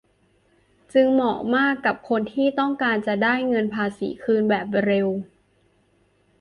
[0.93, 5.07] จึงเหมาะมากกับคนที่ต้องการจะได้เงินภาษีคืนแบบเร็ว